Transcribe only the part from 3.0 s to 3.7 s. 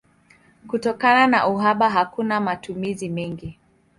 mengi.